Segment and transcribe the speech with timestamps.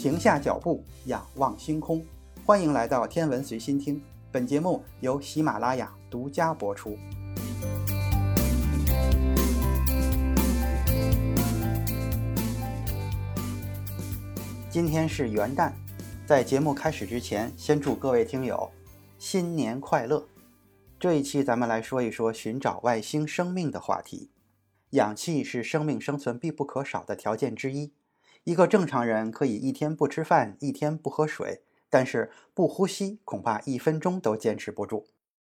[0.00, 2.02] 停下脚步，仰望星空。
[2.46, 4.02] 欢迎来到天文随心听，
[4.32, 6.96] 本节目由喜马拉雅独家播出。
[14.70, 15.70] 今天是元旦，
[16.24, 18.70] 在节目开始之前，先祝各位听友
[19.18, 20.26] 新年快乐。
[20.98, 24.30] 这一期咱们来说一说寻找外星生命的话题。
[24.92, 27.92] 氧气是生命生存必不可少的条件之一。
[28.44, 35.06] 一个正常人可以一天不吃饭，一天不喝水，但是不呼吸恐怕一分钟都坚持不住。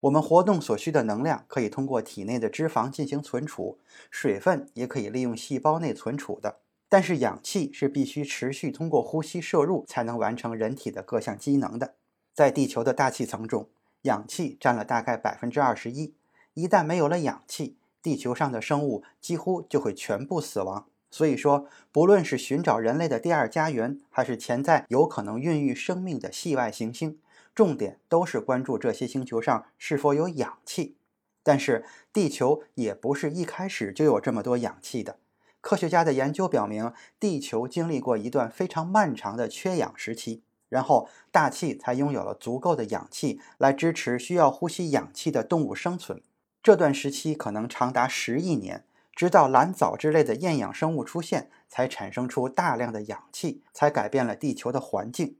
[0.00, 3.78] 我们活动所需的能量可以通过体内的脂肪进行存储，
[4.10, 6.60] 水分也可以利用细胞内存储的。
[6.88, 11.94] 但是氧气是必须持续通过呼吸摄入才能完成人体的各项机能的。
[12.32, 13.68] 在地球的大气层中，
[14.02, 16.14] 氧气占了大概百分之二十一。
[16.54, 20.86] 一旦没有了氧气，地球上的生物几乎就会全部死亡。
[21.10, 27.18] 所以说，不论是寻找人类的第二家园，还是潜在有可能孕育生命的系外行星，
[27.54, 30.96] 重点都是关注这些星球上是否有氧气。
[31.42, 35.18] 但是，地球也不是一开始就有这么多氧气的。
[35.60, 46.22] 科学家的研究表明，地球经历过一段非常漫长的缺氧时期，然后大气才拥有了足够的氧气来支持需要呼吸氧气的动物生存。
[46.62, 48.84] 这段时期可能长达十亿年。
[49.20, 55.36] 直到蓝藻之类的厌氧生物出现，才产生出大量的氧气，才改变了地球的环境。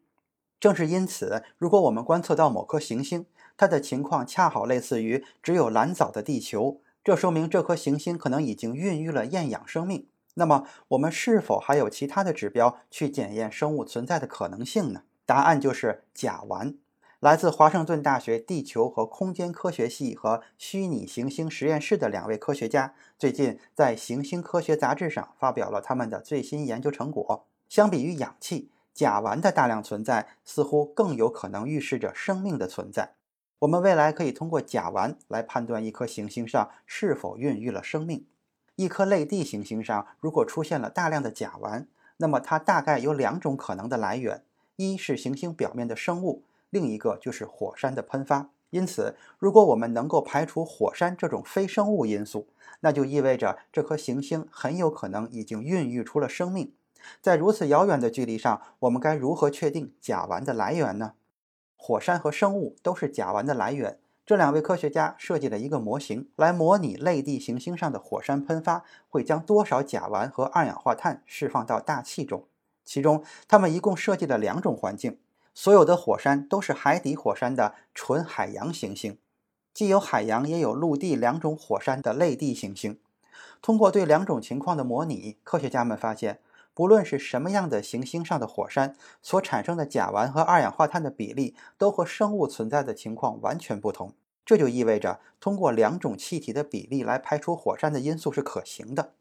[0.60, 3.24] 正是因此，如果我们观测到某颗行星，
[3.56, 10.06] 它的情况恰好类似于只有蓝藻的地球，这说明这颗行星可能已经孕育了厌氧生命。
[10.34, 15.04] 那么，我们是否还有其他的指标去检验生物存在的可能性呢？
[15.24, 16.76] 答案就是甲烷。
[17.20, 27.44] 来自华盛顿大学地球和空间科学系和虚拟行星实验室的两位科学家，最近在《行星科学》杂志上发表了他们的最新研究成果。
[27.68, 33.12] 相比于氧气，甲烷的大量存在似乎更有可能预示着生命的存在。
[33.58, 38.24] 我们未来可以通过甲烷来判断一颗行星上是否孕育了生命。
[38.76, 41.84] 一颗类地行星上如果出现了大量的甲烷，
[42.16, 44.42] 那么它大概有两种可能的来源：
[44.76, 46.44] 一是行星表面的生物。
[46.70, 52.48] 另一个就是火山的喷发，因此，如果我们能够排除火山这种非生物因素，
[52.80, 56.72] 那就意味着这颗行星很有可能已经孕育出了生命。
[57.20, 61.14] 在如此遥远的距离上，我们该如何确定甲烷的来源呢？
[61.76, 63.98] 火山和生物都是甲烷的来源。
[64.26, 72.44] 这两位科学家设计了一个模型，来模拟类地行星上的火山喷发会将多少甲烷和二氧化碳释放到大气中。
[72.84, 75.18] 其中，他们一共设计了两种环境。
[75.62, 79.18] 所有的火山都是海底火山的纯海洋行星，
[79.74, 82.98] 既有海洋也有陆地两种火山的类地行星。
[83.60, 86.40] 通过对两种情况的模拟，科学家们发现，
[86.72, 94.14] 不论是什么样的行星上的火山，所产生的甲烷和二氧化碳的比例都和生物存在的情况完全不同。
[94.46, 99.12] 这就意味着，通过两种气体的比例来排除火山的因素是可行的。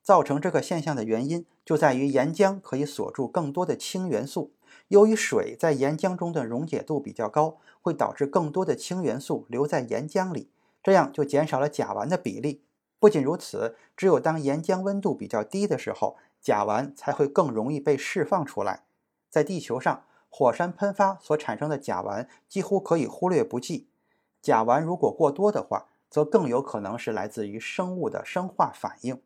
[0.00, 4.54] 造成这个现象的原因就在于岩浆可以锁住更多的氢元素。
[4.88, 10.50] 由于水在岩浆中的溶解度比较高，会导致更多的氢元素留在岩浆里，
[10.82, 12.62] 这样就减少了甲烷的比例。
[12.98, 18.84] 不仅如此，只有当岩浆温度比较低的时候，甲烷才会更容易被释放出来。
[19.28, 23.88] 在地球上，火山喷发所产生的甲烷几乎可以忽略不计。
[24.40, 29.20] 甲烷如果过多的话，则更有可能是来自于生物的生化反应。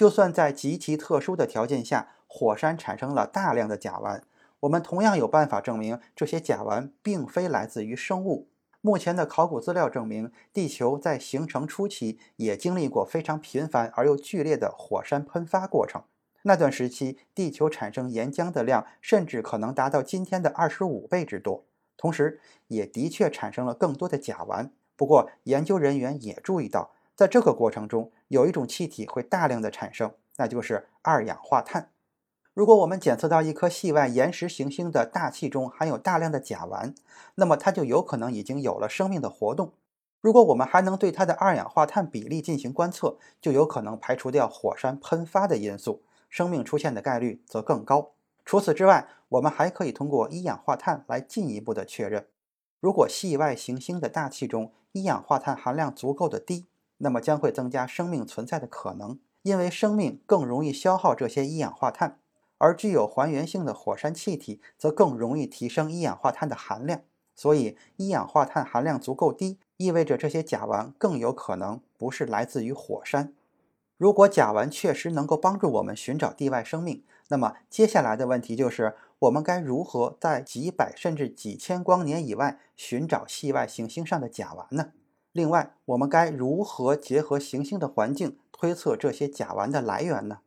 [0.00, 4.22] 就算在极其特殊的条件下，火山产生了大量的甲烷。
[4.60, 8.48] 我们同样有办法证明这些甲烷并非来自于生物。
[8.80, 16.02] 目前的考古资料证明，地球在形成初期也经历过非常频繁而又剧烈的火山喷发过程。
[16.44, 21.66] 那段时期，地球产生岩浆的量甚至可能达到今天的二十五倍之多。
[21.98, 24.70] 同时，也的确产生了更多的甲烷。
[24.96, 31.90] 不过，研究人员也注意到，在这个过程中，有一种气体会大量的产生，那就是二氧化碳。
[32.54, 36.94] 如果我们检测到一颗系外岩石行星的大气中含有大量的甲烷，
[37.34, 39.74] 那么它就有可能已经有了生命的活动。
[40.22, 48.12] 如果我们还能对它的二氧化碳比例进行观测，就有可能排除掉火山喷发的因素，生命出现的概率则更高。
[48.46, 52.28] 除此之外，我们还可以通过一氧化碳来进一步的确认。
[52.80, 56.64] 如果系外行星的大气中一氧化碳含量足够的低，
[57.02, 62.18] 那么将会增加生命存在的可能，因为生命更容易消耗这些一氧化碳。
[62.58, 67.00] 而具有还原性的火山气体则更容易提升一氧化碳的含量，
[67.34, 73.32] 所以一氧化碳含量足够低，意味着这些甲烷更有可能不是来自于火山。
[73.96, 84.92] 如果甲烷确实能够帮助我们寻找地外生命，那么接下来的问题就是：我们该如何在几百甚至几千光年以外寻找系外行星上的甲烷呢？
[85.32, 90.38] 另外，我们该如何结合行星的环境推测这些甲烷的来源呢？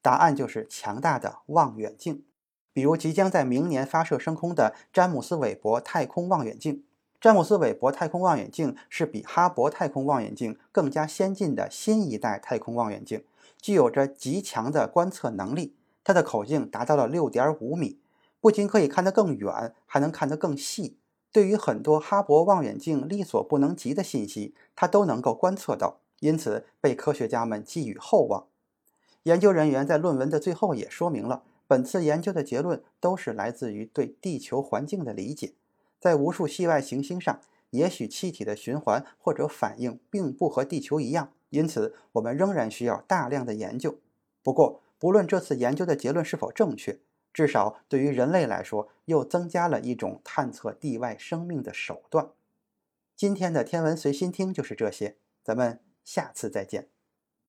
[0.00, 2.24] 答案就是强大的望远镜，
[2.72, 6.84] 比如即将在明年发射升空的詹姆斯·韦伯太空望远镜。
[7.20, 13.24] 詹姆斯·韦伯太空望远镜是比哈勃太空望远镜更加先进的新一代太空望远镜，
[13.60, 15.74] 具有着极强的观测能力。
[16.02, 17.98] 它的口径达到了六点五米，
[18.40, 20.98] 不仅可以看得更远，还能看得更细。
[21.34, 28.46] 对于很多哈勃望远镜力所不能及的信息，它都能够观测到，因此被科学家们寄予厚望。
[29.24, 35.54] 研究人员在论文的最后也说明了，本次研究的结论都是来自于对地球环境的理解。
[35.98, 37.40] 在无数系外行星上，
[37.70, 43.96] 也许气体的循环或者反应并不和地球一样，因此我们仍然需要大量的研究。
[44.44, 47.00] 不过，不论这次研究的结论是否正确，
[47.34, 52.30] 至少对于人类来说，又增加了一种探测地外生命的手段。
[53.14, 56.93] 今天的天文随心听就是这些，咱们下次再见。